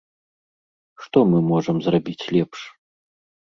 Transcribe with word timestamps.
Што 1.03 1.19
мы 1.33 1.39
можам 1.51 1.77
зрабіць 1.91 2.21
лепш? 2.35 2.59